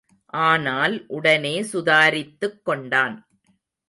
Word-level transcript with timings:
ஆனால் 0.43 0.95
உடனே 1.07 1.63
சுதாரித்துக் 1.63 2.65
கொண்டான். 2.65 3.15